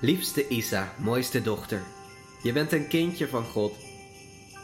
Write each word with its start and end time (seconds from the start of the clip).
Liefste 0.00 0.48
Isa, 0.48 0.92
mooiste 0.98 1.42
dochter, 1.42 1.82
je 2.42 2.52
bent 2.52 2.72
een 2.72 2.88
kindje 2.88 3.28
van 3.28 3.44
God. 3.44 3.72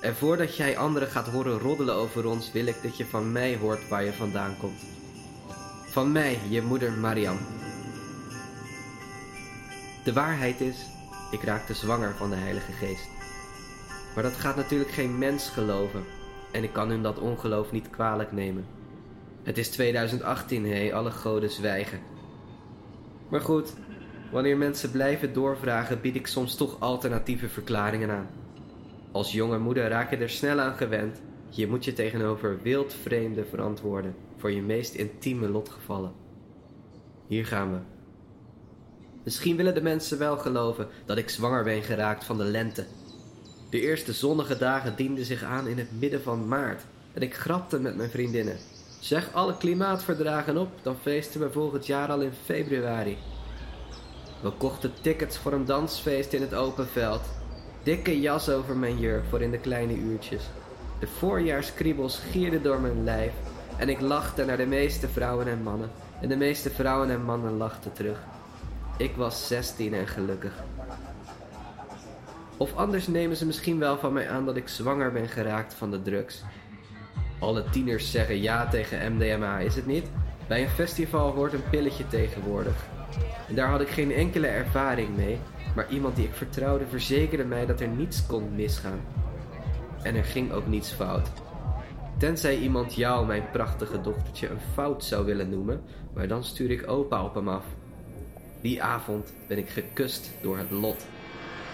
En 0.00 0.14
voordat 0.14 0.56
jij 0.56 0.76
anderen 0.76 1.08
gaat 1.08 1.28
horen 1.28 1.58
roddelen 1.58 1.94
over 1.94 2.26
ons, 2.26 2.52
wil 2.52 2.66
ik 2.66 2.82
dat 2.82 2.96
je 2.96 3.06
van 3.06 3.32
mij 3.32 3.56
hoort 3.56 3.88
waar 3.88 4.04
je 4.04 4.12
vandaan 4.12 4.56
komt. 4.60 4.80
Van 5.86 6.12
mij, 6.12 6.38
je 6.48 6.62
moeder 6.62 6.92
Mariam. 6.92 7.38
De 10.04 10.12
waarheid 10.12 10.60
is, 10.60 10.76
ik 11.30 11.42
raakte 11.42 11.74
zwanger 11.74 12.14
van 12.14 12.30
de 12.30 12.36
Heilige 12.36 12.72
Geest. 12.72 13.08
Maar 14.14 14.22
dat 14.22 14.34
gaat 14.34 14.56
natuurlijk 14.56 14.90
geen 14.90 15.18
mens 15.18 15.48
geloven. 15.48 16.04
En 16.52 16.62
ik 16.62 16.72
kan 16.72 16.88
hun 16.88 17.02
dat 17.02 17.18
ongeloof 17.18 17.72
niet 17.72 17.90
kwalijk 17.90 18.32
nemen. 18.32 18.66
Het 19.42 19.58
is 19.58 19.68
2018, 19.68 20.66
hé, 20.66 20.94
alle 20.94 21.10
goden 21.10 21.50
zwijgen. 21.50 22.00
Maar 23.28 23.40
goed, 23.40 23.72
wanneer 24.30 24.56
mensen 24.56 24.90
blijven 24.90 25.32
doorvragen, 25.32 26.00
bied 26.00 26.14
ik 26.14 26.26
soms 26.26 26.54
toch 26.56 26.80
alternatieve 26.80 27.48
verklaringen 27.48 28.10
aan. 28.10 28.28
Als 29.12 29.32
jonge 29.32 29.58
moeder 29.58 29.88
raak 29.88 30.10
je 30.10 30.16
er 30.16 30.30
snel 30.30 30.60
aan 30.60 30.76
gewend. 30.76 31.20
Je 31.48 31.66
moet 31.66 31.84
je 31.84 31.92
tegenover 31.92 32.62
wildvreemden 32.62 33.46
verantwoorden 33.48 34.14
voor 34.36 34.50
je 34.50 34.62
meest 34.62 34.94
intieme 34.94 35.48
lotgevallen. 35.48 36.12
Hier 37.26 37.46
gaan 37.46 37.72
we. 37.72 37.78
Misschien 39.24 39.56
willen 39.56 39.74
de 39.74 39.82
mensen 39.82 40.18
wel 40.18 40.36
geloven 40.36 40.88
dat 41.06 41.16
ik 41.16 41.28
zwanger 41.28 41.64
ben 41.64 41.82
geraakt 41.82 42.24
van 42.24 42.38
de 42.38 42.44
lente. 42.44 42.86
De 43.70 43.80
eerste 43.80 44.12
zonnige 44.12 44.58
dagen 44.58 44.96
dienden 44.96 45.24
zich 45.24 45.42
aan 45.42 45.66
in 45.66 45.78
het 45.78 46.00
midden 46.00 46.22
van 46.22 46.48
maart 46.48 46.82
en 47.12 47.22
ik 47.22 47.34
grapte 47.34 47.80
met 47.80 47.96
mijn 47.96 48.10
vriendinnen. 48.10 48.56
Zeg 49.00 49.32
alle 49.32 49.56
klimaatverdragen 49.56 50.56
op, 50.56 50.68
dan 50.82 50.96
feesten 50.96 51.40
we 51.40 51.50
volgend 51.50 51.86
jaar 51.86 52.08
al 52.08 52.20
in 52.20 52.32
februari. 52.44 53.16
We 54.44 54.50
kochten 54.50 54.92
tickets 55.00 55.38
voor 55.38 55.52
een 55.52 55.64
dansfeest 55.64 56.32
in 56.32 56.40
het 56.40 56.54
open 56.54 56.86
veld. 56.86 57.20
Dikke 57.82 58.20
jas 58.20 58.48
over 58.48 58.76
mijn 58.76 58.98
jurk 58.98 59.24
voor 59.28 59.40
in 59.40 59.50
de 59.50 59.58
kleine 59.58 59.94
uurtjes. 59.94 60.42
De 61.00 61.06
voorjaarskriebels 61.06 62.18
gierden 62.18 62.62
door 62.62 62.80
mijn 62.80 63.04
lijf 63.04 63.32
en 63.76 63.88
ik 63.88 64.00
lachte 64.00 64.44
naar 64.44 64.56
de 64.56 64.66
meeste 64.66 65.08
vrouwen 65.08 65.48
en 65.48 65.62
mannen. 65.62 65.90
En 66.20 66.28
de 66.28 66.36
meeste 66.36 66.70
vrouwen 66.70 67.10
en 67.10 67.24
mannen 67.24 67.56
lachten 67.56 67.92
terug. 67.92 68.18
Ik 68.96 69.16
was 69.16 69.46
16 69.46 69.94
en 69.94 70.06
gelukkig. 70.06 70.52
Of 72.56 72.76
anders 72.76 73.06
nemen 73.06 73.36
ze 73.36 73.46
misschien 73.46 73.78
wel 73.78 73.98
van 73.98 74.12
mij 74.12 74.28
aan 74.28 74.46
dat 74.46 74.56
ik 74.56 74.68
zwanger 74.68 75.12
ben 75.12 75.28
geraakt 75.28 75.74
van 75.74 75.90
de 75.90 76.02
drugs. 76.02 76.42
Alle 77.38 77.64
tieners 77.70 78.10
zeggen 78.10 78.42
ja 78.42 78.68
tegen 78.68 79.12
MDMA, 79.12 79.58
is 79.58 79.74
het 79.74 79.86
niet? 79.86 80.06
Bij 80.48 80.62
een 80.62 80.68
festival 80.68 81.30
hoort 81.30 81.52
een 81.52 81.70
pilletje 81.70 82.06
tegenwoordig. 82.06 82.76
En 83.48 83.54
daar 83.54 83.68
had 83.68 83.80
ik 83.80 83.88
geen 83.88 84.12
enkele 84.12 84.46
ervaring 84.46 85.16
mee, 85.16 85.38
maar 85.74 85.90
iemand 85.90 86.16
die 86.16 86.24
ik 86.24 86.34
vertrouwde 86.34 86.86
verzekerde 86.86 87.44
mij 87.44 87.66
dat 87.66 87.80
er 87.80 87.88
niets 87.88 88.26
kon 88.26 88.54
misgaan. 88.54 89.00
En 90.02 90.14
er 90.14 90.24
ging 90.24 90.52
ook 90.52 90.66
niets 90.66 90.92
fout. 90.92 91.28
Tenzij 92.18 92.58
iemand 92.58 92.94
jou, 92.94 93.26
mijn 93.26 93.50
prachtige 93.52 94.00
dochtertje, 94.00 94.48
een 94.48 94.60
fout 94.72 95.04
zou 95.04 95.24
willen 95.24 95.50
noemen, 95.50 95.82
maar 96.14 96.28
dan 96.28 96.44
stuur 96.44 96.70
ik 96.70 96.88
opa 96.88 97.24
op 97.24 97.34
hem 97.34 97.48
af. 97.48 97.64
Die 98.60 98.82
avond 98.82 99.32
ben 99.48 99.58
ik 99.58 99.68
gekust 99.68 100.30
door 100.40 100.58
het 100.58 100.70
lot. 100.70 101.06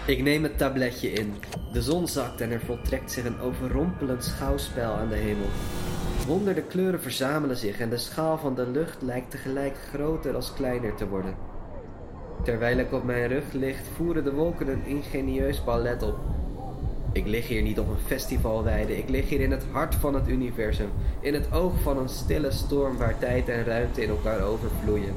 Ik 0.06 0.22
neem 0.22 0.42
het 0.42 0.58
tabletje 0.58 1.12
in. 1.12 1.34
De 1.72 1.82
zon 1.82 2.08
zakt 2.08 2.40
en 2.40 2.50
er 2.50 2.60
voltrekt 2.60 3.12
zich 3.12 3.24
een 3.24 3.40
overrompelend 3.40 4.24
schouwspel 4.24 4.92
aan 4.92 5.08
de 5.08 5.16
hemel. 5.16 5.48
Honderden 6.30 6.66
kleuren 6.66 7.00
verzamelen 7.00 7.56
zich 7.56 7.80
en 7.80 7.90
de 7.90 7.96
schaal 7.96 8.38
van 8.38 8.54
de 8.54 8.66
lucht 8.66 9.02
lijkt 9.02 9.30
tegelijk 9.30 9.76
groter 9.92 10.34
als 10.34 10.52
kleiner 10.54 10.94
te 10.94 11.08
worden. 11.08 11.34
Terwijl 12.44 12.78
ik 12.78 12.92
op 12.92 13.04
mijn 13.04 13.28
rug 13.28 13.52
ligt, 13.52 13.86
voeren 13.96 14.24
de 14.24 14.32
wolken 14.32 14.68
een 14.68 14.84
ingenieus 14.84 15.64
ballet 15.64 16.02
op. 16.02 16.18
Ik 17.12 17.26
lig 17.26 17.48
hier 17.48 17.62
niet 17.62 17.78
op 17.78 17.88
een 17.88 18.06
festivalweide, 18.06 18.98
ik 18.98 19.08
lig 19.08 19.28
hier 19.28 19.40
in 19.40 19.50
het 19.50 19.64
hart 19.70 19.94
van 19.94 20.14
het 20.14 20.28
universum, 20.28 20.90
in 21.20 21.34
het 21.34 21.52
oog 21.52 21.80
van 21.82 21.98
een 21.98 22.08
stille 22.08 22.50
storm 22.50 22.96
waar 22.96 23.18
tijd 23.18 23.48
en 23.48 23.64
ruimte 23.64 24.02
in 24.02 24.08
elkaar 24.08 24.42
overvloeien. 24.42 25.14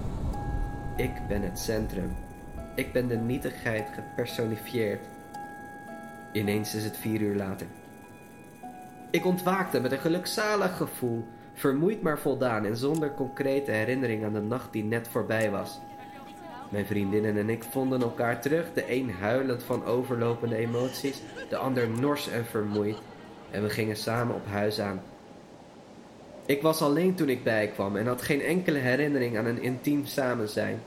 Ik 0.97 1.11
ben 1.27 1.41
het 1.41 1.59
centrum. 1.59 2.15
Ik 2.75 2.93
ben 2.93 3.07
de 3.07 3.17
nietigheid 3.17 3.87
gepersonifieerd. 3.93 5.05
Ineens 6.31 6.75
is 6.75 6.83
het 6.83 6.97
vier 6.97 7.21
uur 7.21 7.35
later. 7.35 7.67
Ik 9.13 9.25
ontwaakte 9.25 9.79
met 9.79 9.91
een 9.91 9.99
gelukzalig 9.99 10.77
gevoel, 10.77 11.25
vermoeid 11.53 12.01
maar 12.01 12.19
voldaan 12.19 12.65
en 12.65 12.77
zonder 12.77 13.13
concrete 13.13 13.71
herinnering 13.71 14.23
aan 14.23 14.33
de 14.33 14.41
nacht 14.41 14.71
die 14.71 14.83
net 14.83 15.07
voorbij 15.07 15.51
was. 15.51 15.79
Mijn 16.69 16.85
vriendinnen 16.85 17.37
en 17.37 17.49
ik 17.49 17.63
vonden 17.63 18.01
elkaar 18.01 18.41
terug, 18.41 18.73
de 18.73 18.91
een 18.91 19.11
huilend 19.11 19.63
van 19.63 19.85
overlopende 19.85 20.55
emoties, 20.55 21.21
de 21.49 21.57
ander 21.57 21.89
nors 21.89 22.29
en 22.29 22.45
vermoeid, 22.45 22.97
en 23.51 23.63
we 23.63 23.69
gingen 23.69 23.95
samen 23.95 24.35
op 24.35 24.45
huis 24.47 24.79
aan. 24.79 25.01
Ik 26.45 26.61
was 26.61 26.81
alleen 26.81 27.15
toen 27.15 27.29
ik 27.29 27.43
bijkwam 27.43 27.95
en 27.95 28.07
had 28.07 28.21
geen 28.21 28.41
enkele 28.41 28.79
herinnering 28.79 29.37
aan 29.37 29.45
een 29.45 29.61
intiem 29.61 30.05
samenzijn. 30.05 30.79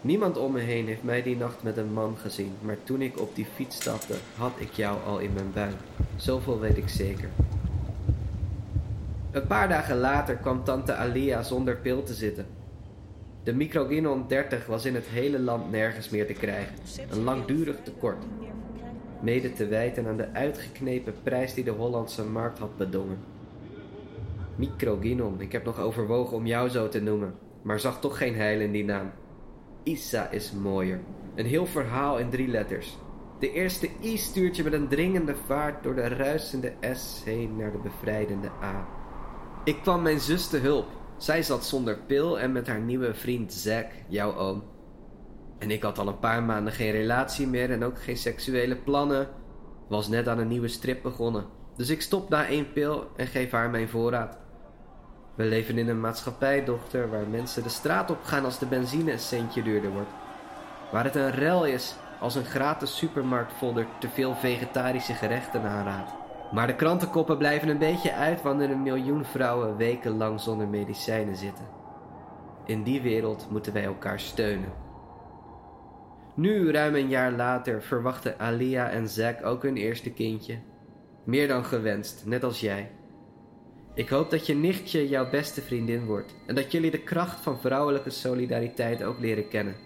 Niemand 0.00 0.38
om 0.38 0.52
me 0.52 0.60
heen 0.60 0.86
heeft 0.86 1.02
mij 1.02 1.22
die 1.22 1.36
nacht 1.36 1.62
met 1.62 1.76
een 1.76 1.92
man 1.92 2.16
gezien, 2.16 2.52
maar 2.60 2.76
toen 2.84 3.02
ik 3.02 3.20
op 3.20 3.34
die 3.34 3.46
fiets 3.54 3.76
stapte, 3.76 4.14
had 4.36 4.52
ik 4.56 4.72
jou 4.72 4.98
al 5.06 5.18
in 5.18 5.32
mijn 5.32 5.52
buik. 5.52 5.76
Zoveel 6.16 6.60
weet 6.60 6.76
ik 6.76 6.88
zeker. 6.88 7.28
Een 9.36 9.46
paar 9.46 9.68
dagen 9.68 9.96
later 9.96 10.36
kwam 10.36 10.64
tante 10.64 10.94
Alia 10.94 11.42
zonder 11.42 11.76
pil 11.76 12.02
te 12.02 12.14
zitten. 12.14 12.46
De 13.42 13.54
microginon 13.54 14.24
30 14.28 14.66
was 14.66 14.84
in 14.84 14.94
het 14.94 15.06
hele 15.06 15.38
land 15.38 15.70
nergens 15.70 16.08
meer 16.08 16.26
te 16.26 16.32
krijgen. 16.32 16.74
Een 17.10 17.22
langdurig 17.22 17.76
tekort. 17.82 18.24
Mede 19.20 19.52
te 19.52 19.66
wijten 19.66 20.06
aan 20.06 20.16
de 20.16 20.32
uitgeknepen 20.32 21.14
prijs 21.22 21.54
die 21.54 21.64
de 21.64 21.70
Hollandse 21.70 22.24
markt 22.24 22.58
had 22.58 22.76
bedongen. 22.76 23.18
Microginon, 24.54 25.40
ik 25.40 25.52
heb 25.52 25.64
nog 25.64 25.80
overwogen 25.80 26.36
om 26.36 26.46
jou 26.46 26.68
zo 26.68 26.88
te 26.88 27.02
noemen, 27.02 27.34
maar 27.62 27.80
zag 27.80 28.00
toch 28.00 28.18
geen 28.18 28.34
heil 28.34 28.60
in 28.60 28.72
die 28.72 28.84
naam. 28.84 29.10
Isa 29.82 30.30
is 30.30 30.52
mooier. 30.52 31.00
Een 31.34 31.46
heel 31.46 31.66
verhaal 31.66 32.18
in 32.18 32.30
drie 32.30 32.48
letters. 32.48 32.98
De 33.38 33.52
eerste 33.52 33.88
I 34.02 34.16
stuurt 34.16 34.56
je 34.56 34.62
met 34.62 34.72
een 34.72 34.88
dringende 34.88 35.34
vaart 35.46 35.82
door 35.82 35.94
de 35.94 36.08
ruisende 36.08 36.72
S 36.92 37.22
heen 37.24 37.56
naar 37.56 37.72
de 37.72 37.78
bevrijdende 37.78 38.50
A. 38.62 38.95
Ik 39.66 39.82
kwam 39.82 40.02
mijn 40.02 40.20
zus 40.20 40.48
te 40.48 40.56
hulp. 40.56 40.86
Zij 41.16 41.42
zat 41.42 41.64
zonder 41.64 41.98
pil 42.06 42.38
en 42.38 42.52
met 42.52 42.66
haar 42.66 42.80
nieuwe 42.80 43.14
vriend 43.14 43.52
Zack, 43.52 43.86
jouw 44.08 44.36
oom. 44.36 44.64
En 45.58 45.70
ik 45.70 45.82
had 45.82 45.98
al 45.98 46.08
een 46.08 46.18
paar 46.18 46.42
maanden 46.42 46.72
geen 46.72 46.90
relatie 46.90 47.46
meer 47.46 47.70
en 47.70 47.84
ook 47.84 48.02
geen 48.02 48.16
seksuele 48.16 48.76
plannen. 48.76 49.28
Was 49.88 50.08
net 50.08 50.28
aan 50.28 50.38
een 50.38 50.48
nieuwe 50.48 50.68
strip 50.68 51.02
begonnen. 51.02 51.46
Dus 51.76 51.88
ik 51.88 52.02
stop 52.02 52.28
na 52.28 52.46
één 52.46 52.72
pil 52.72 53.10
en 53.16 53.26
geef 53.26 53.50
haar 53.50 53.70
mijn 53.70 53.88
voorraad. 53.88 54.38
We 55.34 55.44
leven 55.44 55.78
in 55.78 55.88
een 55.88 56.00
maatschappij, 56.00 56.64
dochter, 56.64 57.10
waar 57.10 57.28
mensen 57.28 57.62
de 57.62 57.68
straat 57.68 58.10
op 58.10 58.22
gaan 58.22 58.44
als 58.44 58.58
de 58.58 58.66
benzine 58.66 59.12
een 59.12 59.18
centje 59.18 59.62
duurder 59.62 59.90
wordt. 59.90 60.10
Waar 60.92 61.04
het 61.04 61.14
een 61.14 61.30
rel 61.30 61.66
is 61.66 61.94
als 62.20 62.34
een 62.34 62.44
gratis 62.44 62.96
supermarktfolder 62.96 63.86
te 64.00 64.08
veel 64.08 64.34
vegetarische 64.34 65.14
gerechten 65.14 65.62
aanraadt. 65.62 66.25
Maar 66.52 66.66
de 66.66 66.74
krantenkoppen 66.74 67.38
blijven 67.38 67.68
een 67.68 67.78
beetje 67.78 68.12
uit 68.12 68.42
wanneer 68.42 68.70
een 68.70 68.82
miljoen 68.82 69.24
vrouwen 69.24 69.76
wekenlang 69.76 70.40
zonder 70.40 70.68
medicijnen 70.68 71.36
zitten. 71.36 71.64
In 72.64 72.82
die 72.82 73.00
wereld 73.00 73.46
moeten 73.50 73.72
wij 73.72 73.84
elkaar 73.84 74.20
steunen. 74.20 74.72
Nu, 76.34 76.70
ruim 76.70 76.94
een 76.94 77.08
jaar 77.08 77.32
later, 77.32 77.82
verwachten 77.82 78.38
Alia 78.38 78.90
en 78.90 79.08
Zack 79.08 79.44
ook 79.44 79.62
hun 79.62 79.76
eerste 79.76 80.12
kindje. 80.12 80.58
Meer 81.24 81.48
dan 81.48 81.64
gewenst, 81.64 82.22
net 82.26 82.44
als 82.44 82.60
jij. 82.60 82.90
Ik 83.94 84.08
hoop 84.08 84.30
dat 84.30 84.46
je 84.46 84.54
nichtje 84.54 85.08
jouw 85.08 85.30
beste 85.30 85.62
vriendin 85.62 86.04
wordt 86.04 86.34
en 86.46 86.54
dat 86.54 86.72
jullie 86.72 86.90
de 86.90 87.02
kracht 87.02 87.40
van 87.40 87.60
vrouwelijke 87.60 88.10
solidariteit 88.10 89.02
ook 89.02 89.18
leren 89.18 89.48
kennen, 89.48 89.76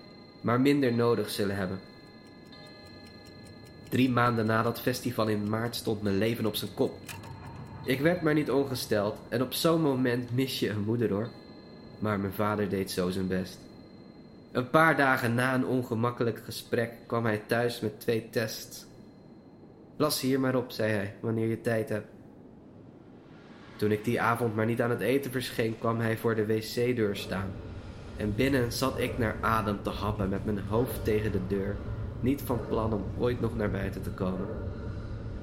maar 0.43 0.61
minder 0.61 0.93
nodig 0.93 1.31
zullen 1.31 1.57
hebben. 1.57 1.81
Drie 3.91 4.11
maanden 4.11 4.47
na 4.47 4.63
dat 4.63 4.81
festival 4.81 5.29
in 5.29 5.49
maart 5.49 5.77
stond 5.77 6.03
mijn 6.03 6.19
leven 6.19 6.47
op 6.47 6.55
zijn 6.55 6.75
kop. 6.75 6.93
Ik 7.85 8.01
werd 8.01 8.23
maar 8.23 8.35
niet 8.35 8.51
ongesteld 8.51 9.19
en 9.29 9.43
op 9.43 9.53
zo'n 9.53 9.81
moment 9.81 10.35
mis 10.35 10.59
je 10.59 10.71
een 10.71 10.85
moeder 10.85 11.11
hoor. 11.11 11.29
Maar 11.99 12.21
mijn 12.21 12.33
vader 12.33 12.69
deed 12.69 12.91
zo 12.91 13.11
zijn 13.11 13.27
best. 13.27 13.59
Een 14.53 14.71
paar 14.71 14.97
dagen 14.97 15.35
na 15.35 15.55
een 15.55 15.67
ongemakkelijk 15.67 16.43
gesprek 16.45 16.93
kwam 17.07 17.25
hij 17.25 17.43
thuis 17.47 17.81
met 17.81 18.01
twee 18.01 18.29
tests. 18.31 18.87
Las 19.97 20.21
hier 20.21 20.41
maar 20.41 20.55
op, 20.55 20.71
zei 20.71 20.93
hij, 20.93 21.15
wanneer 21.21 21.49
je 21.49 21.61
tijd 21.61 21.89
hebt. 21.89 22.09
Toen 23.77 23.93
ik 23.93 24.05
die 24.05 24.21
avond 24.21 24.55
maar 24.55 24.67
niet 24.67 24.83
aan 24.83 24.91
het 24.91 25.01
eten 25.01 25.31
verscheen, 25.31 25.79
kwam 25.79 26.01
hij 26.01 26.17
voor 26.17 26.35
de 26.35 26.47
wc-deur 26.47 27.17
staan. 27.17 27.51
En 28.17 28.35
binnen 28.35 28.73
zat 28.73 28.99
ik 28.99 29.19
naar 29.19 29.37
adem 29.41 29.83
te 29.83 29.91
happen 29.91 30.29
met 30.29 30.45
mijn 30.45 30.59
hoofd 30.69 31.05
tegen 31.05 31.33
de 31.33 31.47
deur, 31.49 31.77
niet 32.21 32.43
van 32.43 32.61
plan 32.69 32.93
om 32.93 33.05
ooit 33.19 33.41
nog 33.41 33.57
naar 33.57 33.71
buiten 33.71 34.03
te 34.03 34.11
komen. 34.11 34.47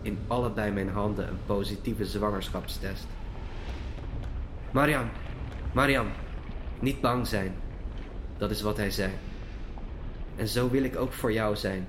In 0.01 0.17
allebei 0.27 0.71
mijn 0.71 0.89
handen 0.89 1.27
een 1.27 1.39
positieve 1.45 2.05
zwangerschapstest. 2.05 3.07
Marian, 4.71 5.09
Marian, 5.73 6.07
niet 6.79 7.01
bang 7.01 7.27
zijn. 7.27 7.53
Dat 8.37 8.51
is 8.51 8.61
wat 8.61 8.77
hij 8.77 8.91
zei. 8.91 9.11
En 10.35 10.47
zo 10.47 10.69
wil 10.69 10.83
ik 10.83 10.97
ook 10.97 11.13
voor 11.13 11.31
jou 11.31 11.55
zijn. 11.55 11.87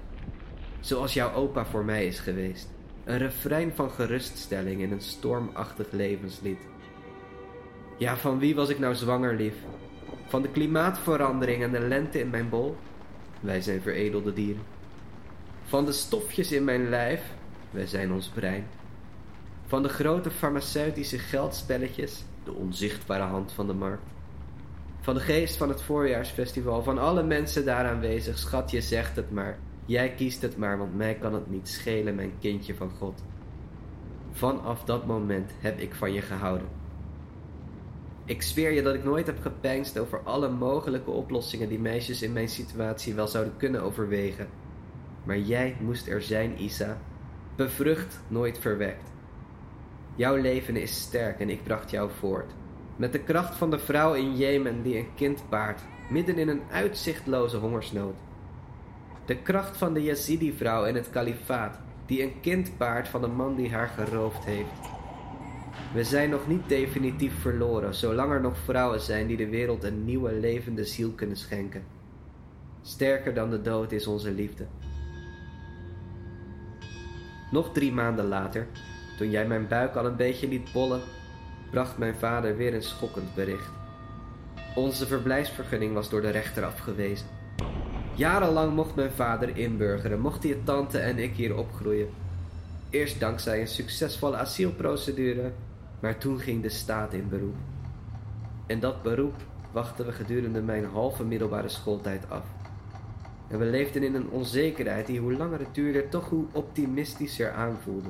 Zoals 0.80 1.14
jouw 1.14 1.32
opa 1.32 1.64
voor 1.64 1.84
mij 1.84 2.06
is 2.06 2.20
geweest. 2.20 2.68
Een 3.04 3.18
refrein 3.18 3.72
van 3.74 3.90
geruststelling 3.90 4.80
in 4.80 4.92
een 4.92 5.00
stormachtig 5.00 5.86
levenslied. 5.90 6.60
Ja, 7.98 8.16
van 8.16 8.38
wie 8.38 8.54
was 8.54 8.68
ik 8.68 8.78
nou 8.78 8.94
zwanger 8.94 9.34
lief? 9.34 9.54
Van 10.26 10.42
de 10.42 10.48
klimaatverandering 10.48 11.62
en 11.62 11.72
de 11.72 11.80
lente 11.80 12.20
in 12.20 12.30
mijn 12.30 12.48
bol? 12.48 12.76
Wij 13.40 13.60
zijn 13.60 13.80
veredelde 13.80 14.32
dieren. 14.32 14.62
Van 15.68 15.84
de 15.84 15.92
stofjes 15.92 16.52
in 16.52 16.64
mijn 16.64 16.88
lijf? 16.88 17.22
Wij 17.70 17.86
zijn 17.86 18.12
ons 18.12 18.28
brein. 18.28 18.66
Van 19.66 19.82
de 19.82 19.88
grote 19.88 20.30
farmaceutische 20.30 21.18
geldspelletjes? 21.18 22.24
De 22.44 22.52
onzichtbare 22.52 23.22
hand 23.22 23.52
van 23.52 23.66
de 23.66 23.72
markt. 23.72 24.10
Van 25.00 25.14
de 25.14 25.20
geest 25.20 25.56
van 25.56 25.68
het 25.68 25.82
voorjaarsfestival, 25.82 26.82
van 26.82 26.98
alle 26.98 27.22
mensen 27.22 27.64
daar 27.64 27.86
aanwezig, 27.86 28.38
schat 28.38 28.70
je 28.70 28.80
zegt 28.80 29.16
het 29.16 29.30
maar. 29.30 29.58
Jij 29.86 30.14
kiest 30.14 30.42
het 30.42 30.56
maar, 30.56 30.78
want 30.78 30.96
mij 30.96 31.14
kan 31.14 31.34
het 31.34 31.50
niet 31.50 31.68
schelen, 31.68 32.14
mijn 32.14 32.32
kindje 32.40 32.74
van 32.74 32.90
God. 32.90 33.22
Vanaf 34.30 34.84
dat 34.84 35.06
moment 35.06 35.52
heb 35.58 35.78
ik 35.78 35.94
van 35.94 36.12
je 36.12 36.20
gehouden. 36.20 36.68
Ik 38.24 38.42
zweer 38.42 38.72
je 38.72 38.82
dat 38.82 38.94
ik 38.94 39.04
nooit 39.04 39.26
heb 39.26 39.40
gepeinst 39.40 39.98
over 39.98 40.20
alle 40.22 40.48
mogelijke 40.48 41.10
oplossingen 41.10 41.68
die 41.68 41.80
meisjes 41.80 42.22
in 42.22 42.32
mijn 42.32 42.48
situatie 42.48 43.14
wel 43.14 43.28
zouden 43.28 43.56
kunnen 43.56 43.82
overwegen. 43.82 44.48
Maar 45.28 45.38
jij 45.38 45.76
moest 45.80 46.06
er 46.06 46.22
zijn, 46.22 46.62
Isa. 46.62 46.98
Bevrucht, 47.56 48.20
nooit 48.28 48.58
verwekt. 48.58 49.12
Jouw 50.14 50.36
leven 50.36 50.76
is 50.76 51.00
sterk 51.00 51.40
en 51.40 51.50
ik 51.50 51.62
bracht 51.62 51.90
jou 51.90 52.10
voort. 52.18 52.52
Met 52.96 53.12
de 53.12 53.18
kracht 53.18 53.56
van 53.56 53.70
de 53.70 53.78
vrouw 53.78 54.14
in 54.14 54.36
Jemen 54.36 54.82
die 54.82 54.96
een 54.96 55.14
kind 55.14 55.42
baart, 55.48 55.80
midden 56.10 56.38
in 56.38 56.48
een 56.48 56.62
uitzichtloze 56.70 57.56
hongersnood. 57.56 58.14
De 59.24 59.36
kracht 59.36 59.76
van 59.76 59.94
de 59.94 60.02
Yazidi-vrouw 60.02 60.84
in 60.84 60.94
het 60.94 61.10
kalifaat, 61.10 61.78
die 62.06 62.22
een 62.22 62.40
kind 62.40 62.78
baart 62.78 63.08
van 63.08 63.20
de 63.20 63.26
man 63.26 63.56
die 63.56 63.70
haar 63.70 63.88
geroofd 63.88 64.44
heeft. 64.44 64.90
We 65.94 66.04
zijn 66.04 66.30
nog 66.30 66.46
niet 66.46 66.68
definitief 66.68 67.40
verloren, 67.40 67.94
zolang 67.94 68.32
er 68.32 68.40
nog 68.40 68.58
vrouwen 68.58 69.00
zijn 69.00 69.26
die 69.26 69.36
de 69.36 69.48
wereld 69.48 69.84
een 69.84 70.04
nieuwe 70.04 70.32
levende 70.32 70.84
ziel 70.84 71.10
kunnen 71.10 71.36
schenken. 71.36 71.84
Sterker 72.82 73.34
dan 73.34 73.50
de 73.50 73.62
dood 73.62 73.92
is 73.92 74.06
onze 74.06 74.30
liefde. 74.30 74.66
Nog 77.50 77.72
drie 77.72 77.92
maanden 77.92 78.28
later, 78.28 78.66
toen 79.16 79.30
jij 79.30 79.46
mijn 79.46 79.68
buik 79.68 79.94
al 79.94 80.06
een 80.06 80.16
beetje 80.16 80.48
liet 80.48 80.72
bollen, 80.72 81.00
bracht 81.70 81.98
mijn 81.98 82.14
vader 82.14 82.56
weer 82.56 82.74
een 82.74 82.82
schokkend 82.82 83.34
bericht. 83.34 83.70
Onze 84.74 85.06
verblijfsvergunning 85.06 85.94
was 85.94 86.10
door 86.10 86.20
de 86.20 86.30
rechter 86.30 86.64
afgewezen. 86.64 87.26
Jarenlang 88.14 88.74
mocht 88.74 88.94
mijn 88.94 89.10
vader 89.10 89.56
inburgeren, 89.56 90.20
mochten 90.20 90.48
je 90.48 90.62
tante 90.64 90.98
en 90.98 91.18
ik 91.18 91.34
hier 91.34 91.56
opgroeien. 91.56 92.08
Eerst 92.90 93.20
dankzij 93.20 93.60
een 93.60 93.68
succesvolle 93.68 94.36
asielprocedure, 94.36 95.52
maar 96.00 96.18
toen 96.18 96.40
ging 96.40 96.62
de 96.62 96.68
staat 96.68 97.12
in 97.12 97.28
beroep. 97.28 97.56
En 98.66 98.80
dat 98.80 99.02
beroep 99.02 99.34
wachten 99.72 100.06
we 100.06 100.12
gedurende 100.12 100.62
mijn 100.62 100.84
halve 100.84 101.24
middelbare 101.24 101.68
schooltijd 101.68 102.30
af. 102.30 102.44
En 103.48 103.58
we 103.58 103.64
leefden 103.64 104.02
in 104.02 104.14
een 104.14 104.30
onzekerheid 104.30 105.06
die 105.06 105.20
hoe 105.20 105.32
langer 105.32 105.58
het 105.58 105.74
duurde, 105.74 106.08
toch 106.08 106.28
hoe 106.28 106.44
optimistischer 106.52 107.52
aanvoelde. 107.52 108.08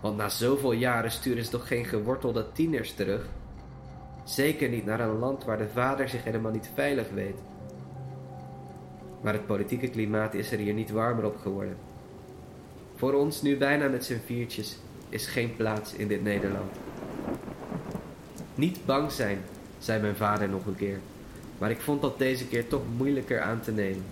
Want 0.00 0.16
na 0.16 0.28
zoveel 0.28 0.72
jaren 0.72 1.10
sturen 1.10 1.44
ze 1.44 1.50
toch 1.50 1.68
geen 1.68 1.84
gewortelde 1.84 2.46
tieners 2.52 2.92
terug? 2.92 3.28
Zeker 4.24 4.68
niet 4.68 4.84
naar 4.84 5.00
een 5.00 5.18
land 5.18 5.44
waar 5.44 5.58
de 5.58 5.68
vader 5.68 6.08
zich 6.08 6.24
helemaal 6.24 6.52
niet 6.52 6.70
veilig 6.74 7.10
weet. 7.14 7.38
Maar 9.20 9.32
het 9.32 9.46
politieke 9.46 9.88
klimaat 9.88 10.34
is 10.34 10.52
er 10.52 10.58
hier 10.58 10.74
niet 10.74 10.90
warmer 10.90 11.24
op 11.24 11.36
geworden. 11.36 11.76
Voor 12.96 13.12
ons 13.12 13.42
nu 13.42 13.56
bijna 13.56 13.88
met 13.88 14.04
z'n 14.04 14.20
viertjes 14.24 14.78
is 15.08 15.26
geen 15.26 15.56
plaats 15.56 15.94
in 15.94 16.08
dit 16.08 16.22
Nederland. 16.22 16.72
Niet 18.54 18.86
bang 18.86 19.12
zijn, 19.12 19.38
zei 19.78 20.00
mijn 20.00 20.16
vader 20.16 20.48
nog 20.48 20.66
een 20.66 20.76
keer. 20.76 20.98
Maar 21.58 21.70
ik 21.70 21.80
vond 21.80 22.02
dat 22.02 22.18
deze 22.18 22.46
keer 22.46 22.68
toch 22.68 22.82
moeilijker 22.96 23.40
aan 23.40 23.60
te 23.60 23.72
nemen. 23.72 24.04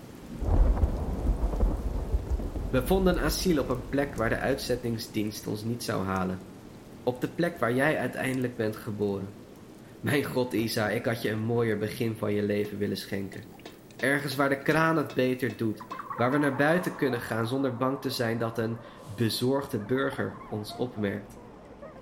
We 2.70 2.86
vonden 2.86 3.18
asiel 3.18 3.60
op 3.60 3.68
een 3.68 3.88
plek 3.88 4.14
waar 4.14 4.28
de 4.28 4.38
uitzettingsdienst 4.38 5.46
ons 5.46 5.64
niet 5.64 5.82
zou 5.82 6.04
halen. 6.04 6.38
Op 7.02 7.20
de 7.20 7.28
plek 7.28 7.58
waar 7.58 7.74
jij 7.74 7.98
uiteindelijk 7.98 8.56
bent 8.56 8.76
geboren. 8.76 9.28
Mijn 10.00 10.24
god, 10.24 10.52
Isa, 10.52 10.88
ik 10.88 11.04
had 11.04 11.22
je 11.22 11.30
een 11.30 11.44
mooier 11.44 11.78
begin 11.78 12.16
van 12.16 12.32
je 12.32 12.42
leven 12.42 12.78
willen 12.78 12.96
schenken. 12.96 13.40
Ergens 13.96 14.36
waar 14.36 14.48
de 14.48 14.58
kraan 14.58 14.96
het 14.96 15.14
beter 15.14 15.56
doet. 15.56 15.82
Waar 16.16 16.30
we 16.30 16.38
naar 16.38 16.56
buiten 16.56 16.96
kunnen 16.96 17.20
gaan 17.20 17.46
zonder 17.46 17.76
bang 17.76 18.00
te 18.00 18.10
zijn 18.10 18.38
dat 18.38 18.58
een 18.58 18.76
bezorgde 19.16 19.78
burger 19.78 20.32
ons 20.50 20.76
opmerkt. 20.76 21.36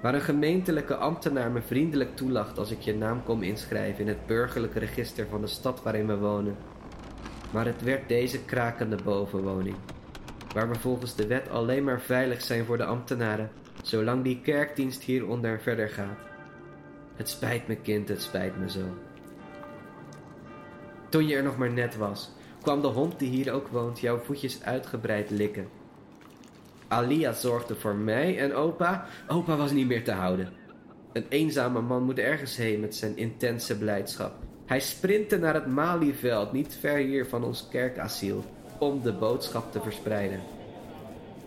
Waar 0.01 0.15
een 0.15 0.21
gemeentelijke 0.21 0.97
ambtenaar 0.97 1.51
me 1.51 1.61
vriendelijk 1.61 2.17
toelacht 2.17 2.59
als 2.59 2.71
ik 2.71 2.81
je 2.81 2.95
naam 2.95 3.23
kom 3.25 3.43
inschrijven 3.43 4.01
in 4.01 4.09
het 4.09 4.27
burgerlijke 4.27 4.79
register 4.79 5.27
van 5.31 5.41
de 5.41 5.47
stad 5.47 5.83
waarin 5.83 6.07
we 6.07 6.17
wonen. 6.17 6.57
Maar 7.51 7.67
het 7.67 7.83
werd 7.83 8.09
deze 8.09 8.39
krakende 8.39 8.97
bovenwoning 9.05 9.77
waar 10.57 10.69
we 10.69 10.79
volgens 10.79 11.15
de 11.15 11.27
wet 11.27 11.49
alleen 11.49 11.85
maar 11.85 12.01
veilig 12.01 12.43
zijn 12.43 12.65
voor 12.65 12.77
de 12.77 12.85
ambtenaren, 12.85 13.51
zolang 13.83 14.25
die 14.25 14.41
kerkdienst 14.41 15.03
hieronder 15.03 15.61
verder 15.61 15.89
gaat. 15.89 16.19
Het 17.15 17.29
spijt 17.29 17.69
me, 17.69 17.77
kind, 17.77 18.09
het 18.09 18.23
spijt 18.23 18.59
me 18.59 18.71
zo. 18.71 18.85
Toen 21.09 21.27
je 21.27 21.37
er 21.37 21.43
nog 21.43 21.57
maar 21.57 21.73
net 21.73 21.97
was, 21.97 22.31
kwam 22.63 22.81
de 22.81 22.87
hond 22.87 23.19
die 23.19 23.29
hier 23.29 23.53
ook 23.53 23.69
woont 23.69 24.01
jouw 24.01 24.19
voetjes 24.19 24.63
uitgebreid 24.63 25.31
likken. 25.31 25.69
Alia 26.89 27.33
zorgde 27.33 27.75
voor 27.75 27.95
mij 27.95 28.39
en 28.39 28.55
opa. 28.55 29.07
Opa 29.29 29.57
was 29.57 29.73
niet 29.73 29.87
meer 29.87 30.05
te 30.05 30.13
houden. 30.13 30.53
Een 31.13 31.27
eenzame 31.29 31.81
man 31.81 32.03
moet 32.03 32.19
ergens 32.19 32.57
heen 32.57 32.81
met 32.81 32.95
zijn 32.95 33.17
intense 33.17 33.79
blijdschap. 33.79 34.35
Hij 34.67 34.81
sprintte 34.81 35.39
naar 35.39 35.55
het 35.55 35.67
Malieveld, 35.67 36.53
niet 36.53 36.77
ver 36.81 36.97
hier 36.97 37.27
van 37.27 37.45
ons 37.45 37.69
kerkasiel 37.71 38.45
om 38.79 39.03
de 39.03 39.13
boodschap 39.13 39.73
te 39.73 39.81
verspreiden. 39.81 40.41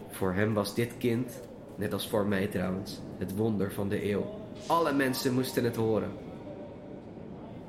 Voor 0.09 0.33
hem 0.33 0.53
was 0.53 0.75
dit 0.75 0.91
kind, 0.97 1.41
net 1.75 1.93
als 1.93 2.07
voor 2.07 2.25
mij 2.25 2.47
trouwens, 2.47 2.99
het 3.17 3.35
wonder 3.35 3.71
van 3.71 3.89
de 3.89 4.11
eeuw. 4.11 4.25
Alle 4.67 4.93
mensen 4.93 5.33
moesten 5.33 5.63
het 5.63 5.75
horen. 5.75 6.11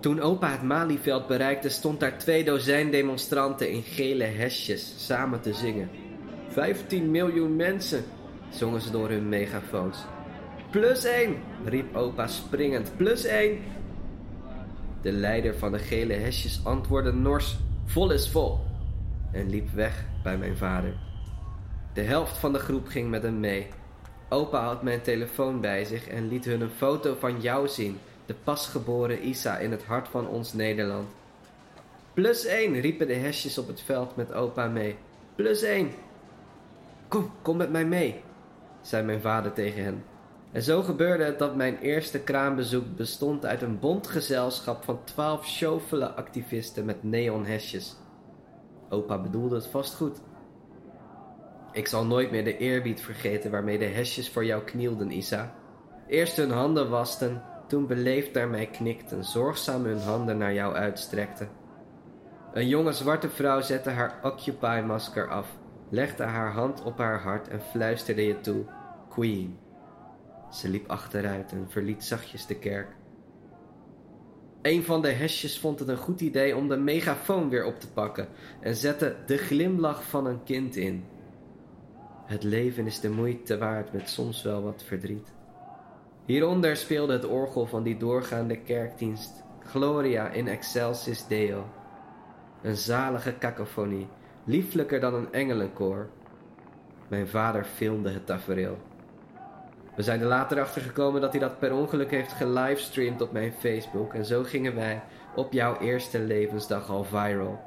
Toen 0.00 0.20
opa 0.20 0.50
het 0.50 0.62
Malieveld 0.62 1.26
bereikte, 1.26 1.68
stond 1.68 2.00
daar 2.00 2.18
twee 2.18 2.44
dozijn 2.44 2.90
demonstranten 2.90 3.70
in 3.70 3.82
gele 3.82 4.24
hesjes 4.24 5.06
samen 5.06 5.40
te 5.40 5.54
zingen. 5.54 5.90
15 6.48 7.10
miljoen 7.10 7.56
mensen, 7.56 8.04
zongen 8.50 8.80
ze 8.80 8.90
door 8.90 9.08
hun 9.08 9.28
megafoons. 9.28 9.98
Plus 10.70 11.04
één, 11.04 11.36
riep 11.64 11.96
opa 11.96 12.26
springend. 12.26 12.92
Plus 12.96 13.24
één. 13.24 13.58
De 15.02 15.12
leider 15.12 15.58
van 15.58 15.72
de 15.72 15.78
gele 15.78 16.14
hesjes 16.14 16.60
antwoordde 16.64 17.12
nors: 17.12 17.56
Vol 17.84 18.10
is 18.10 18.28
vol 18.28 18.58
en 19.32 19.50
liep 19.50 19.70
weg 19.70 20.04
bij 20.22 20.38
mijn 20.38 20.56
vader. 20.56 20.92
De 21.92 22.02
helft 22.02 22.36
van 22.36 22.52
de 22.52 22.58
groep 22.58 22.86
ging 22.86 23.10
met 23.10 23.22
hem 23.22 23.40
mee. 23.40 23.66
Opa 24.28 24.64
had 24.64 24.82
mijn 24.82 25.02
telefoon 25.02 25.60
bij 25.60 25.84
zich 25.84 26.08
en 26.08 26.28
liet 26.28 26.44
hun 26.44 26.60
een 26.60 26.70
foto 26.70 27.16
van 27.18 27.40
jou 27.40 27.68
zien, 27.68 27.98
de 28.26 28.34
pasgeboren 28.44 29.28
Isa 29.28 29.58
in 29.58 29.70
het 29.70 29.84
hart 29.84 30.08
van 30.08 30.28
ons 30.28 30.52
Nederland. 30.52 31.10
Plus 32.14 32.44
één, 32.44 32.80
riepen 32.80 33.06
de 33.06 33.14
hesjes 33.14 33.58
op 33.58 33.66
het 33.66 33.80
veld 33.80 34.16
met 34.16 34.32
opa 34.32 34.66
mee. 34.66 34.96
Plus 35.34 35.62
één. 35.62 35.90
Kom, 37.08 37.30
kom 37.42 37.56
met 37.56 37.70
mij 37.70 37.84
mee, 37.84 38.22
zei 38.80 39.04
mijn 39.04 39.20
vader 39.20 39.52
tegen 39.52 39.84
hen. 39.84 40.04
En 40.52 40.62
zo 40.62 40.82
gebeurde 40.82 41.24
het 41.24 41.38
dat 41.38 41.56
mijn 41.56 41.78
eerste 41.78 42.18
kraambezoek 42.18 42.96
bestond 42.96 43.46
uit 43.46 43.62
een 43.62 43.78
bondgezelschap 43.78 44.84
van 44.84 45.04
twaalf 45.04 45.46
chauffele 45.46 46.10
activisten 46.10 46.84
met 46.84 47.02
neonhesjes. 47.02 47.96
Opa 48.90 49.18
bedoelde 49.18 49.54
het 49.54 49.66
vast 49.66 49.94
goed. 49.94 50.20
Ik 51.72 51.86
zal 51.86 52.06
nooit 52.06 52.30
meer 52.30 52.44
de 52.44 52.56
eerbied 52.56 53.00
vergeten 53.00 53.50
waarmee 53.50 53.78
de 53.78 53.84
hesjes 53.84 54.30
voor 54.30 54.44
jou 54.44 54.64
knielden, 54.64 55.10
Isa. 55.10 55.54
Eerst 56.06 56.36
hun 56.36 56.50
handen 56.50 56.90
wasten, 56.90 57.42
toen 57.68 57.86
beleefd 57.86 58.32
naar 58.32 58.48
mij 58.48 58.66
knikten, 58.66 59.24
zorgzaam 59.24 59.84
hun 59.84 59.98
handen 59.98 60.38
naar 60.38 60.54
jou 60.54 60.74
uitstrekten. 60.74 61.48
Een 62.52 62.68
jonge 62.68 62.92
zwarte 62.92 63.28
vrouw 63.28 63.60
zette 63.60 63.90
haar 63.90 64.18
Occupy-masker 64.22 65.28
af, 65.28 65.58
legde 65.88 66.24
haar 66.24 66.52
hand 66.52 66.82
op 66.82 66.98
haar 66.98 67.20
hart 67.20 67.48
en 67.48 67.60
fluisterde 67.60 68.26
je 68.26 68.40
toe: 68.40 68.64
Queen. 69.08 69.58
Ze 70.50 70.68
liep 70.68 70.90
achteruit 70.90 71.52
en 71.52 71.66
verliet 71.68 72.04
zachtjes 72.04 72.46
de 72.46 72.58
kerk. 72.58 72.88
Een 74.62 74.84
van 74.84 75.02
de 75.02 75.08
hesjes 75.08 75.58
vond 75.58 75.78
het 75.78 75.88
een 75.88 75.96
goed 75.96 76.20
idee 76.20 76.56
om 76.56 76.68
de 76.68 76.76
megafoon 76.76 77.48
weer 77.48 77.64
op 77.64 77.80
te 77.80 77.92
pakken 77.92 78.28
en 78.60 78.76
zette 78.76 79.16
de 79.26 79.36
glimlach 79.36 80.04
van 80.04 80.26
een 80.26 80.42
kind 80.44 80.76
in. 80.76 81.04
Het 82.26 82.42
leven 82.42 82.86
is 82.86 83.00
de 83.00 83.10
moeite 83.10 83.58
waard 83.58 83.92
met 83.92 84.08
soms 84.08 84.42
wel 84.42 84.62
wat 84.62 84.82
verdriet. 84.86 85.32
Hieronder 86.24 86.76
speelde 86.76 87.12
het 87.12 87.26
orgel 87.26 87.66
van 87.66 87.82
die 87.82 87.96
doorgaande 87.96 88.56
kerkdienst 88.56 89.42
Gloria 89.64 90.28
in 90.28 90.48
excelsis 90.48 91.26
Deo. 91.26 91.64
Een 92.62 92.76
zalige 92.76 93.38
cacophonie 93.38 94.08
lieflijker 94.44 95.00
dan 95.00 95.14
een 95.14 95.32
engelenkoor. 95.32 96.08
Mijn 97.08 97.28
vader 97.28 97.64
filmde 97.64 98.10
het 98.10 98.26
tafereel. 98.26 98.78
We 100.00 100.06
zijn 100.06 100.20
er 100.20 100.26
later 100.26 100.60
achter 100.60 100.82
gekomen 100.82 101.20
dat 101.20 101.30
hij 101.30 101.40
dat 101.40 101.58
per 101.58 101.74
ongeluk 101.74 102.10
heeft 102.10 102.32
gelivestreamd 102.32 103.20
op 103.20 103.32
mijn 103.32 103.52
Facebook 103.52 104.14
en 104.14 104.24
zo 104.24 104.42
gingen 104.42 104.74
wij 104.74 105.02
op 105.34 105.52
jouw 105.52 105.80
eerste 105.80 106.20
levensdag 106.20 106.90
al 106.90 107.04
viral. 107.04 107.60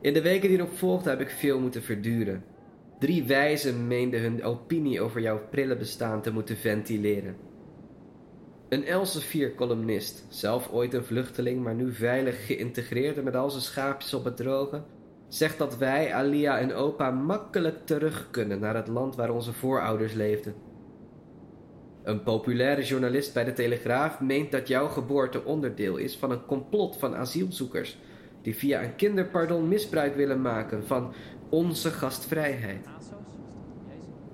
In 0.00 0.12
de 0.12 0.22
weken 0.22 0.48
die 0.48 0.58
erop 0.58 0.76
volgden 0.76 1.10
heb 1.10 1.20
ik 1.20 1.30
veel 1.30 1.60
moeten 1.60 1.82
verduren. 1.82 2.44
Drie 2.98 3.24
wijzen 3.24 3.86
meenden 3.86 4.20
hun 4.20 4.44
opinie 4.44 5.00
over 5.00 5.20
jouw 5.20 5.40
prille 5.50 5.76
bestaan 5.76 6.22
te 6.22 6.32
moeten 6.32 6.56
ventileren. 6.56 7.36
Een 8.68 8.84
Elsevier-columnist, 8.84 10.26
zelf 10.28 10.70
ooit 10.70 10.94
een 10.94 11.04
vluchteling, 11.04 11.62
maar 11.62 11.74
nu 11.74 11.92
veilig 11.92 12.46
geïntegreerd 12.46 13.16
en 13.16 13.24
met 13.24 13.36
al 13.36 13.50
zijn 13.50 13.62
schaapjes 13.62 14.14
op 14.14 14.24
het 14.24 14.36
droge, 14.36 14.82
zegt 15.34 15.58
dat 15.58 15.76
wij, 15.76 16.14
Alia 16.14 16.58
en 16.58 16.74
opa, 16.74 17.10
makkelijk 17.10 17.86
terug 17.86 18.28
kunnen 18.30 18.60
naar 18.60 18.74
het 18.74 18.88
land 18.88 19.16
waar 19.16 19.30
onze 19.30 19.52
voorouders 19.52 20.12
leefden. 20.12 20.54
Een 22.02 22.22
populaire 22.22 22.82
journalist 22.82 23.34
bij 23.34 23.44
de 23.44 23.52
Telegraaf 23.52 24.20
meent 24.20 24.50
dat 24.50 24.68
jouw 24.68 24.88
geboorte 24.88 25.44
onderdeel 25.44 25.96
is 25.96 26.16
van 26.16 26.30
een 26.30 26.46
complot 26.46 26.96
van 26.96 27.16
asielzoekers 27.16 27.98
die 28.42 28.56
via 28.56 28.82
een 28.82 28.96
kinderpardon 28.96 29.68
misbruik 29.68 30.14
willen 30.14 30.40
maken 30.40 30.86
van 30.86 31.12
onze 31.48 31.90
gastvrijheid. 31.90 32.88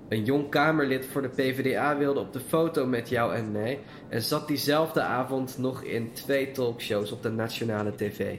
Een 0.09 0.23
jong 0.23 0.49
Kamerlid 0.49 1.05
voor 1.05 1.21
de 1.21 1.29
PvdA 1.29 1.97
wilde 1.97 2.19
op 2.19 2.33
de 2.33 2.39
foto 2.39 2.85
met 2.85 3.09
jou 3.09 3.35
en 3.35 3.51
mij 3.51 3.79
en 4.09 4.21
zat 4.21 4.47
diezelfde 4.47 5.01
avond 5.01 5.57
nog 5.57 5.83
in 5.83 6.13
twee 6.13 6.51
talkshows 6.51 7.11
op 7.11 7.23
de 7.23 7.31
nationale 7.31 7.95
tv. 7.95 8.37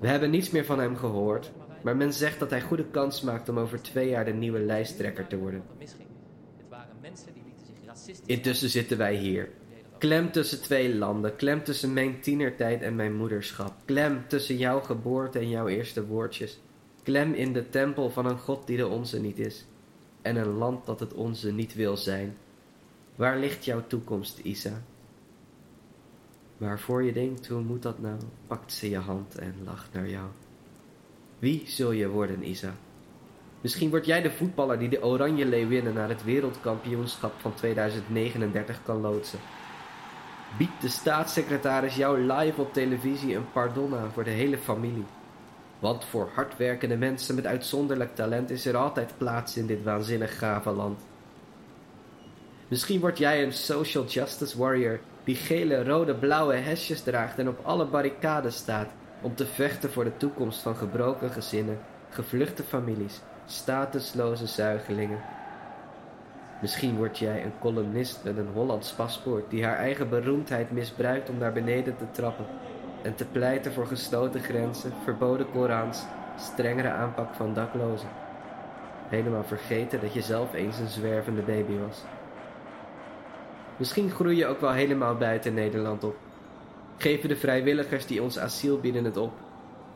We 0.00 0.08
hebben 0.08 0.30
niets 0.30 0.50
meer 0.50 0.64
van 0.64 0.78
hem 0.78 0.96
gehoord, 0.96 1.50
maar 1.82 1.96
men 1.96 2.12
zegt 2.12 2.38
dat 2.38 2.50
hij 2.50 2.60
goede 2.60 2.84
kans 2.84 3.22
maakt 3.22 3.48
om 3.48 3.58
over 3.58 3.82
twee 3.82 4.08
jaar 4.08 4.24
de 4.24 4.32
nieuwe 4.32 4.58
lijsttrekker 4.60 5.26
te 5.26 5.38
worden. 5.38 5.62
Intussen 8.26 8.68
zitten 8.68 8.98
wij 8.98 9.14
hier. 9.14 9.48
Klem 9.98 10.32
tussen 10.32 10.62
twee 10.62 10.94
landen, 10.94 11.36
klem 11.36 11.64
tussen 11.64 11.92
mijn 11.92 12.20
tienertijd 12.20 12.82
en 12.82 12.96
mijn 12.96 13.16
moederschap, 13.16 13.74
klem 13.84 14.24
tussen 14.28 14.56
jouw 14.56 14.80
geboorte 14.80 15.38
en 15.38 15.48
jouw 15.48 15.68
eerste 15.68 16.06
woordjes, 16.06 16.60
klem 17.02 17.34
in 17.34 17.52
de 17.52 17.68
tempel 17.68 18.10
van 18.10 18.26
een 18.26 18.38
God 18.38 18.66
die 18.66 18.76
de 18.76 18.86
onze 18.88 19.20
niet 19.20 19.38
is 19.38 19.66
en 20.22 20.36
een 20.36 20.52
land 20.52 20.86
dat 20.86 21.00
het 21.00 21.14
onze 21.14 21.52
niet 21.52 21.74
wil 21.74 21.96
zijn. 21.96 22.36
Waar 23.14 23.38
ligt 23.38 23.64
jouw 23.64 23.86
toekomst, 23.86 24.38
Isa? 24.38 24.82
Waarvoor 26.60 27.02
je 27.02 27.12
denkt, 27.12 27.48
hoe 27.48 27.60
moet 27.60 27.82
dat 27.82 27.98
nou? 27.98 28.16
Pakt 28.46 28.72
ze 28.72 28.90
je 28.90 28.98
hand 28.98 29.38
en 29.38 29.54
lacht 29.64 29.92
naar 29.92 30.08
jou. 30.08 30.26
Wie 31.38 31.62
zul 31.66 31.90
je 31.90 32.08
worden, 32.08 32.48
Isa? 32.48 32.74
Misschien 33.60 33.90
word 33.90 34.06
jij 34.06 34.22
de 34.22 34.30
voetballer 34.30 34.78
die 34.78 34.88
de 34.88 35.04
Oranje 35.04 35.44
Leeuwinnen 35.44 35.94
naar 35.94 36.08
het 36.08 36.24
wereldkampioenschap 36.24 37.32
van 37.38 37.54
2039 37.54 38.82
kan 38.82 39.00
loodsen. 39.00 39.38
Biedt 40.58 40.80
de 40.80 40.88
staatssecretaris 40.88 41.96
jou 41.96 42.32
live 42.32 42.60
op 42.60 42.72
televisie 42.72 43.34
een 43.34 43.52
pardon 43.52 43.96
aan 43.96 44.12
voor 44.12 44.24
de 44.24 44.30
hele 44.30 44.58
familie. 44.58 45.06
Want 45.78 46.04
voor 46.04 46.30
hardwerkende 46.34 46.96
mensen 46.96 47.34
met 47.34 47.46
uitzonderlijk 47.46 48.14
talent 48.14 48.50
is 48.50 48.66
er 48.66 48.76
altijd 48.76 49.14
plaats 49.18 49.56
in 49.56 49.66
dit 49.66 49.82
waanzinnig 49.82 50.38
gave 50.38 50.70
land. 50.70 51.00
Misschien 52.68 53.00
word 53.00 53.18
jij 53.18 53.44
een 53.44 53.52
social 53.52 54.04
justice 54.06 54.58
warrior 54.58 55.00
die 55.24 55.34
gele, 55.34 55.84
rode, 55.84 56.14
blauwe 56.14 56.54
hesjes 56.54 57.02
draagt 57.02 57.38
en 57.38 57.48
op 57.48 57.60
alle 57.62 57.86
barricades 57.86 58.56
staat 58.56 58.88
om 59.20 59.34
te 59.34 59.46
vechten 59.46 59.92
voor 59.92 60.04
de 60.04 60.16
toekomst 60.16 60.60
van 60.60 60.76
gebroken 60.76 61.30
gezinnen, 61.30 61.78
gevluchte 62.08 62.62
families, 62.62 63.20
statusloze 63.46 64.46
zuigelingen. 64.46 65.20
Misschien 66.60 66.96
word 66.96 67.18
jij 67.18 67.44
een 67.44 67.58
columnist 67.60 68.24
met 68.24 68.36
een 68.36 68.48
Hollands 68.52 68.92
paspoort 68.92 69.50
die 69.50 69.64
haar 69.64 69.76
eigen 69.76 70.08
beroemdheid 70.08 70.70
misbruikt 70.70 71.30
om 71.30 71.38
naar 71.38 71.52
beneden 71.52 71.96
te 71.96 72.10
trappen 72.10 72.46
en 73.02 73.14
te 73.14 73.24
pleiten 73.24 73.72
voor 73.72 73.86
gesloten 73.86 74.40
grenzen, 74.40 74.92
verboden 75.04 75.50
Korans, 75.50 76.04
strengere 76.38 76.90
aanpak 76.90 77.34
van 77.34 77.54
daklozen. 77.54 78.08
Helemaal 79.08 79.44
vergeten 79.44 80.00
dat 80.00 80.12
je 80.12 80.22
zelf 80.22 80.54
eens 80.54 80.78
een 80.78 80.88
zwervende 80.88 81.42
baby 81.42 81.78
was. 81.86 82.02
Misschien 83.80 84.10
groei 84.10 84.36
je 84.36 84.46
ook 84.46 84.60
wel 84.60 84.72
helemaal 84.72 85.16
buiten 85.16 85.54
Nederland 85.54 86.04
op. 86.04 86.16
Geven 86.96 87.28
de 87.28 87.36
vrijwilligers 87.36 88.06
die 88.06 88.22
ons 88.22 88.38
asiel 88.38 88.80
bieden 88.80 89.04
het 89.04 89.16
op. 89.16 89.32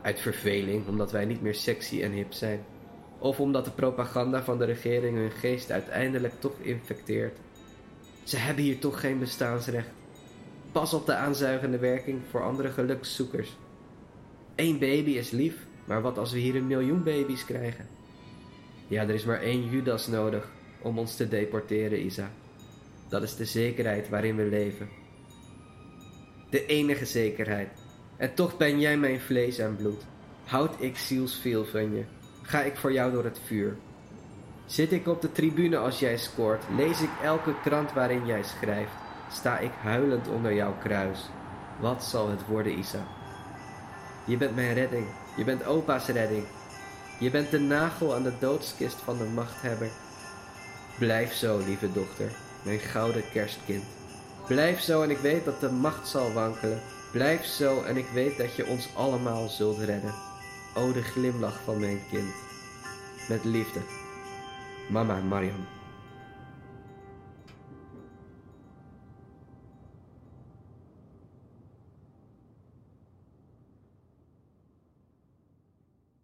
Uit 0.01 0.19
verveling, 0.19 0.87
omdat 0.87 1.11
wij 1.11 1.25
niet 1.25 1.41
meer 1.41 1.55
sexy 1.55 2.01
en 2.01 2.11
hip 2.11 2.33
zijn. 2.33 2.65
Of 3.19 3.39
omdat 3.39 3.65
de 3.65 3.71
propaganda 3.71 4.43
van 4.43 4.57
de 4.57 4.65
regering 4.65 5.17
hun 5.17 5.31
geest 5.31 5.71
uiteindelijk 5.71 6.33
toch 6.39 6.59
infecteert. 6.59 7.37
Ze 8.23 8.37
hebben 8.37 8.63
hier 8.63 8.79
toch 8.79 8.99
geen 8.99 9.19
bestaansrecht. 9.19 9.89
Pas 10.71 10.93
op 10.93 11.05
de 11.05 11.15
aanzuigende 11.15 11.77
werking 11.77 12.21
voor 12.29 12.43
andere 12.43 12.69
gelukszoekers. 12.69 13.57
Eén 14.55 14.79
baby 14.79 15.11
is 15.11 15.31
lief, 15.31 15.65
maar 15.85 16.01
wat 16.01 16.17
als 16.17 16.31
we 16.31 16.39
hier 16.39 16.55
een 16.55 16.67
miljoen 16.67 17.03
baby's 17.03 17.45
krijgen? 17.45 17.87
Ja, 18.87 19.01
er 19.01 19.13
is 19.13 19.25
maar 19.25 19.41
één 19.41 19.69
Judas 19.69 20.07
nodig 20.07 20.49
om 20.81 20.99
ons 20.99 21.15
te 21.15 21.27
deporteren, 21.27 22.05
Isa. 22.05 22.31
Dat 23.07 23.23
is 23.23 23.35
de 23.35 23.45
zekerheid 23.45 24.09
waarin 24.09 24.35
we 24.35 24.43
leven. 24.43 24.89
De 26.49 26.65
enige 26.65 27.05
zekerheid. 27.05 27.69
En 28.17 28.33
toch 28.33 28.57
ben 28.57 28.79
jij 28.79 28.97
mijn 28.97 29.19
vlees 29.19 29.57
en 29.57 29.75
bloed. 29.75 30.05
Houd 30.45 30.81
ik 30.81 30.97
zielsveel 30.97 31.65
van 31.65 31.95
je. 31.95 32.03
Ga 32.41 32.61
ik 32.61 32.75
voor 32.75 32.91
jou 32.91 33.11
door 33.11 33.23
het 33.23 33.39
vuur. 33.45 33.77
Zit 34.65 34.91
ik 34.91 35.07
op 35.07 35.21
de 35.21 35.31
tribune 35.31 35.77
als 35.77 35.99
jij 35.99 36.17
scoort, 36.17 36.63
lees 36.75 37.01
ik 37.01 37.09
elke 37.23 37.59
krant 37.61 37.93
waarin 37.93 38.25
jij 38.25 38.43
schrijft, 38.43 38.91
sta 39.31 39.59
ik 39.59 39.71
huilend 39.81 40.27
onder 40.27 40.53
jouw 40.53 40.77
kruis. 40.77 41.29
Wat 41.79 42.03
zal 42.03 42.29
het 42.29 42.45
worden, 42.45 42.79
Isa? 42.79 43.07
Je 44.25 44.37
bent 44.37 44.55
mijn 44.55 44.73
redding, 44.73 45.07
je 45.37 45.43
bent 45.43 45.65
opa's 45.65 46.07
redding. 46.07 46.45
Je 47.19 47.29
bent 47.29 47.51
de 47.51 47.59
nagel 47.59 48.15
aan 48.15 48.23
de 48.23 48.33
doodskist 48.39 48.95
van 48.95 49.17
de 49.17 49.23
machthebber. 49.23 49.89
Blijf 50.99 51.33
zo, 51.33 51.57
lieve 51.57 51.91
dochter 51.91 52.44
mijn 52.65 52.79
gouden 52.79 53.23
kerstkind. 53.31 53.83
Blijf 54.47 54.81
zo 54.81 55.01
en 55.01 55.09
ik 55.09 55.17
weet 55.17 55.45
dat 55.45 55.59
de 55.59 55.71
macht 55.71 56.07
zal 56.07 56.33
wankelen. 56.33 56.81
Blijf 57.11 57.45
zo 57.45 57.81
en 57.81 57.97
ik 57.97 58.07
weet 58.13 58.37
dat 58.37 58.55
je 58.55 58.67
ons 58.67 58.87
allemaal 58.95 59.47
zult 59.49 59.77
redden. 59.77 60.13
O 60.75 60.91
de 60.91 61.03
glimlach 61.03 61.59
van 61.63 61.79
mijn 61.79 62.01
kind. 62.09 62.33
Met 63.29 63.43
liefde. 63.43 63.79
Mama 64.89 65.19
Mariam. 65.19 65.65